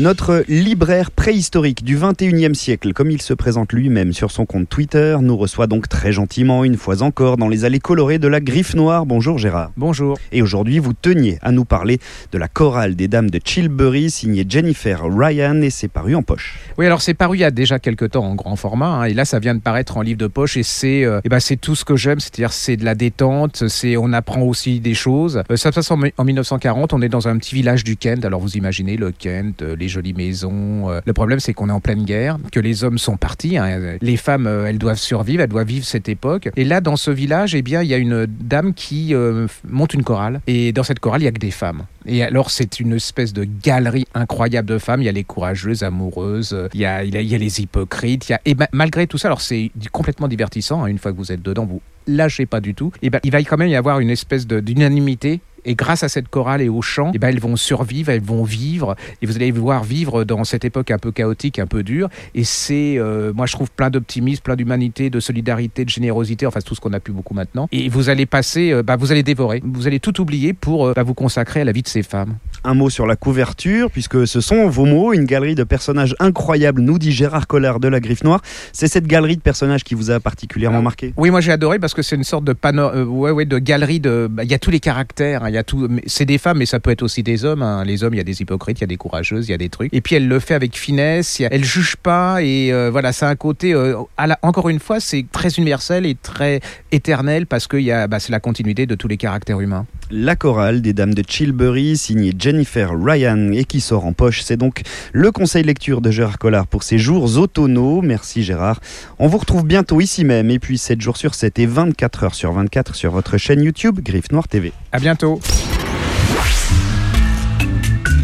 Notre 0.00 0.44
libraire 0.48 1.12
préhistorique 1.12 1.84
du 1.84 1.96
21e 1.96 2.54
siècle, 2.54 2.92
comme 2.92 3.12
il 3.12 3.22
se 3.22 3.32
présente 3.32 3.72
lui-même 3.72 4.12
sur 4.12 4.32
son 4.32 4.44
compte 4.44 4.68
Twitter, 4.68 5.16
nous 5.22 5.36
reçoit 5.36 5.68
donc 5.68 5.88
très 5.88 6.10
gentiment 6.10 6.64
une 6.64 6.76
fois 6.76 7.02
encore 7.02 7.36
dans 7.36 7.48
les 7.48 7.64
allées 7.64 7.78
colorées 7.78 8.18
de 8.18 8.26
la 8.26 8.40
Griffe 8.40 8.74
Noire. 8.74 9.06
Bonjour 9.06 9.38
Gérard. 9.38 9.70
Bonjour. 9.76 10.18
Et 10.32 10.42
aujourd'hui, 10.42 10.80
vous 10.80 10.94
teniez 10.94 11.38
à 11.42 11.52
nous 11.52 11.64
parler 11.64 12.00
de 12.32 12.38
la 12.38 12.48
chorale 12.48 12.96
des 12.96 13.06
Dames 13.06 13.30
de 13.30 13.38
Chilbury, 13.44 14.10
signée 14.10 14.44
Jennifer 14.48 15.00
Ryan, 15.04 15.62
et 15.62 15.70
c'est 15.70 15.86
paru 15.86 16.16
en 16.16 16.24
poche. 16.24 16.58
Oui, 16.76 16.86
alors 16.86 17.00
c'est 17.00 17.14
paru 17.14 17.36
il 17.36 17.40
y 17.42 17.44
a 17.44 17.52
déjà 17.52 17.78
quelques 17.78 18.10
temps 18.10 18.24
en 18.24 18.34
grand 18.34 18.56
format, 18.56 18.88
hein, 18.88 19.04
et 19.04 19.14
là 19.14 19.24
ça 19.24 19.38
vient 19.38 19.54
de 19.54 19.60
paraître 19.60 19.96
en 19.96 20.02
livre 20.02 20.18
de 20.18 20.26
poche, 20.26 20.56
et 20.56 20.64
c'est 20.64 21.04
euh, 21.04 21.20
eh 21.22 21.28
ben, 21.28 21.38
c'est 21.38 21.56
tout 21.56 21.76
ce 21.76 21.84
que 21.84 21.94
j'aime, 21.94 22.18
c'est-à-dire 22.18 22.52
c'est 22.52 22.76
de 22.76 22.84
la 22.84 22.96
détente, 22.96 23.68
c'est 23.68 23.96
on 23.96 24.12
apprend 24.12 24.42
aussi 24.42 24.80
des 24.80 24.94
choses. 24.94 25.44
Euh, 25.52 25.56
ça 25.56 25.70
se 25.70 25.76
passe 25.76 25.90
en, 25.92 26.00
en 26.18 26.24
1940, 26.24 26.92
on 26.94 27.00
est 27.00 27.08
dans 27.08 27.28
un 27.28 27.38
petit 27.38 27.54
village 27.54 27.84
du 27.84 27.96
Kent, 27.96 28.24
alors 28.24 28.40
vous 28.40 28.56
imaginez 28.56 28.96
le 28.96 29.12
Kent, 29.12 29.62
euh, 29.62 29.76
jolies 29.88 30.14
maisons. 30.14 30.90
euh, 30.90 31.00
le 31.04 31.12
problème 31.12 31.40
c'est 31.40 31.52
qu'on 31.52 31.68
est 31.68 31.72
en 31.72 31.80
pleine 31.80 32.04
guerre, 32.04 32.38
que 32.52 32.60
les 32.60 32.84
hommes 32.84 32.98
sont 32.98 33.16
partis, 33.16 33.56
hein, 33.56 33.96
les 34.00 34.16
femmes 34.16 34.46
euh, 34.46 34.66
elles 34.66 34.78
doivent 34.78 34.98
survivre, 34.98 35.42
elles 35.42 35.48
doivent 35.48 35.66
vivre 35.66 35.84
cette 35.84 36.08
époque. 36.08 36.50
Et 36.56 36.64
là 36.64 36.80
dans 36.80 36.96
ce 36.96 37.10
village, 37.10 37.54
eh 37.54 37.62
bien 37.62 37.82
il 37.82 37.88
y 37.88 37.94
a 37.94 37.98
une 37.98 38.26
dame 38.26 38.74
qui 38.74 39.14
euh, 39.14 39.46
monte 39.68 39.94
une 39.94 40.04
chorale, 40.04 40.40
et 40.46 40.72
dans 40.72 40.82
cette 40.82 41.00
chorale 41.00 41.22
il 41.22 41.24
y 41.24 41.28
a 41.28 41.32
que 41.32 41.38
des 41.38 41.50
femmes. 41.50 41.84
Et 42.06 42.22
alors, 42.22 42.50
c'est 42.50 42.80
une 42.80 42.92
espèce 42.92 43.32
de 43.32 43.44
galerie 43.44 44.04
incroyable 44.14 44.68
de 44.68 44.78
femmes. 44.78 45.00
Il 45.00 45.06
y 45.06 45.08
a 45.08 45.12
les 45.12 45.24
courageuses, 45.24 45.82
amoureuses, 45.82 46.56
il 46.74 46.80
y 46.80 46.84
a, 46.84 47.02
il 47.02 47.14
y 47.14 47.34
a, 47.34 47.38
les 47.38 47.60
hypocrites. 47.60 48.28
Y 48.28 48.34
a, 48.34 48.40
et 48.44 48.54
malgré 48.72 49.06
tout 49.06 49.18
ça, 49.18 49.28
alors 49.28 49.40
c'est 49.40 49.70
complètement 49.92 50.28
divertissant. 50.28 50.84
hein, 50.84 50.86
une 50.86 50.98
fois 50.98 51.12
que 51.12 51.16
vous 51.16 51.32
êtes 51.32 51.42
dedans, 51.42 51.64
vous 51.64 51.80
lâchez 52.06 52.46
pas 52.46 52.60
du 52.60 52.74
tout. 52.74 52.92
Et 53.02 53.10
ben, 53.10 53.20
il 53.24 53.30
va 53.30 53.38
quand 53.42 53.56
même 53.56 53.68
y 53.68 53.76
avoir 53.76 54.00
une 54.00 54.10
espèce 54.10 54.46
d'unanimité. 54.46 55.40
Et 55.64 55.74
grâce 55.74 56.02
à 56.02 56.08
cette 56.08 56.28
chorale 56.28 56.62
et 56.62 56.68
au 56.68 56.82
chant, 56.82 57.12
eh 57.14 57.18
ben, 57.18 57.28
elles 57.28 57.40
vont 57.40 57.56
survivre, 57.56 58.10
elles 58.10 58.22
vont 58.22 58.44
vivre. 58.44 58.96
Et 59.22 59.26
vous 59.26 59.36
allez 59.36 59.50
voir 59.50 59.84
vivre 59.84 60.24
dans 60.24 60.44
cette 60.44 60.64
époque 60.64 60.90
un 60.90 60.98
peu 60.98 61.12
chaotique, 61.12 61.58
un 61.58 61.66
peu 61.66 61.82
dure. 61.82 62.08
Et 62.34 62.44
c'est, 62.44 62.98
euh, 62.98 63.32
moi, 63.32 63.46
je 63.46 63.52
trouve 63.52 63.70
plein 63.70 63.90
d'optimisme, 63.90 64.42
plein 64.42 64.56
d'humanité, 64.56 65.10
de 65.10 65.20
solidarité, 65.20 65.84
de 65.84 65.90
générosité. 65.90 66.46
Enfin, 66.46 66.60
tout 66.60 66.74
ce 66.74 66.80
qu'on 66.80 66.92
a 66.92 67.00
pu 67.00 67.12
beaucoup 67.12 67.34
maintenant. 67.34 67.68
Et 67.72 67.88
vous 67.88 68.08
allez 68.08 68.26
passer, 68.26 68.72
euh, 68.72 68.82
bah, 68.82 68.96
vous 68.96 69.12
allez 69.12 69.22
dévorer. 69.22 69.62
Vous 69.64 69.86
allez 69.86 70.00
tout 70.00 70.20
oublier 70.20 70.52
pour 70.52 70.86
euh, 70.86 70.92
bah, 70.94 71.02
vous 71.02 71.14
consacrer 71.14 71.60
à 71.60 71.64
la 71.64 71.72
vie 71.72 71.82
de 71.82 71.88
ces 71.88 72.02
femmes. 72.02 72.36
Un 72.66 72.72
mot 72.72 72.88
sur 72.88 73.06
la 73.06 73.14
couverture, 73.14 73.90
puisque 73.90 74.26
ce 74.26 74.40
sont 74.40 74.68
vos 74.68 74.86
mots, 74.86 75.12
une 75.12 75.24
galerie 75.26 75.54
de 75.54 75.64
personnages 75.64 76.16
incroyables, 76.18 76.80
nous 76.80 76.98
dit 76.98 77.12
Gérard 77.12 77.46
Collard 77.46 77.78
de 77.78 77.88
la 77.88 78.00
Griffe 78.00 78.24
Noire. 78.24 78.40
C'est 78.72 78.88
cette 78.88 79.06
galerie 79.06 79.36
de 79.36 79.42
personnages 79.42 79.84
qui 79.84 79.94
vous 79.94 80.10
a 80.10 80.18
particulièrement 80.18 80.78
Ah. 80.78 80.82
marqué? 80.82 81.12
Oui, 81.18 81.30
moi 81.30 81.42
j'ai 81.42 81.52
adoré 81.52 81.78
parce 81.78 81.92
que 81.92 82.00
c'est 82.00 82.16
une 82.16 82.24
sorte 82.24 82.44
de 82.44 82.54
pano, 82.54 82.84
euh, 82.84 83.04
ouais, 83.04 83.32
ouais, 83.32 83.44
de 83.44 83.58
galerie 83.58 84.00
de. 84.00 84.28
bah, 84.30 84.44
Il 84.44 84.50
y 84.50 84.54
a 84.54 84.58
tous 84.58 84.70
les 84.70 84.80
caractères. 84.80 85.44
hein, 85.44 85.50
Il 85.50 85.54
y 85.54 85.58
a 85.58 85.62
tout. 85.62 85.88
C'est 86.06 86.24
des 86.24 86.38
femmes, 86.38 86.56
mais 86.58 86.64
ça 86.66 86.80
peut 86.80 86.90
être 86.90 87.02
aussi 87.02 87.22
des 87.22 87.44
hommes. 87.44 87.62
hein. 87.62 87.84
Les 87.84 88.02
hommes, 88.02 88.14
il 88.14 88.16
y 88.16 88.20
a 88.20 88.24
des 88.24 88.40
hypocrites, 88.40 88.78
il 88.78 88.82
y 88.82 88.84
a 88.84 88.86
des 88.88 88.96
courageuses, 88.96 89.46
il 89.46 89.50
y 89.50 89.54
a 89.54 89.58
des 89.58 89.68
trucs. 89.68 89.92
Et 89.92 90.00
puis 90.00 90.16
elle 90.16 90.26
le 90.26 90.38
fait 90.40 90.54
avec 90.54 90.74
finesse. 90.76 91.42
a- 91.42 91.48
Elle 91.50 91.64
juge 91.64 91.96
pas 91.96 92.42
et 92.42 92.72
euh, 92.72 92.88
voilà, 92.90 93.10
a 93.20 93.28
un 93.28 93.36
côté. 93.36 93.74
euh, 93.74 93.96
à 94.16 94.26
la- 94.26 94.38
encore 94.40 94.70
une 94.70 94.80
fois, 94.80 95.00
c'est 95.00 95.26
très 95.30 95.50
universel 95.50 96.06
et 96.06 96.14
très 96.14 96.60
éternel 96.92 97.46
parce 97.46 97.66
que 97.66 97.76
y 97.76 97.90
a, 97.92 98.06
bah, 98.06 98.20
c'est 98.20 98.32
la 98.32 98.40
continuité 98.40 98.86
de 98.86 98.94
tous 98.94 99.08
les 99.08 99.18
caractères 99.18 99.60
humains. 99.60 99.84
La 100.16 100.36
chorale 100.36 100.80
des 100.80 100.92
Dames 100.92 101.12
de 101.12 101.24
Chilbury, 101.26 101.96
signée 101.96 102.32
Jennifer 102.38 102.92
Ryan 102.96 103.50
et 103.50 103.64
qui 103.64 103.80
sort 103.80 104.06
en 104.06 104.12
poche. 104.12 104.42
C'est 104.42 104.56
donc 104.56 104.82
le 105.12 105.32
conseil 105.32 105.64
lecture 105.64 106.00
de 106.00 106.12
Gérard 106.12 106.38
Collard 106.38 106.68
pour 106.68 106.84
ces 106.84 106.98
jours 106.98 107.36
automnaux. 107.36 108.00
Merci 108.00 108.44
Gérard. 108.44 108.78
On 109.18 109.26
vous 109.26 109.38
retrouve 109.38 109.66
bientôt 109.66 110.00
ici 110.00 110.24
même 110.24 110.52
et 110.52 110.60
puis 110.60 110.78
7 110.78 111.00
jours 111.00 111.16
sur 111.16 111.34
7 111.34 111.58
et 111.58 111.66
24 111.66 112.22
heures 112.22 112.34
sur 112.36 112.52
24 112.52 112.94
sur 112.94 113.10
votre 113.10 113.38
chaîne 113.38 113.64
YouTube 113.64 113.98
Griffe 114.04 114.30
Noire 114.30 114.46
TV. 114.46 114.72
À 114.92 115.00
bientôt. 115.00 115.40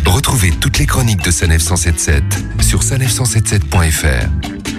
Retrouvez 0.06 0.52
toutes 0.60 0.78
les 0.78 0.86
chroniques 0.86 1.24
de 1.24 1.32
Sanef 1.32 1.60
177 1.60 2.22
sur 2.60 2.82
sanef177.fr. 2.82 4.69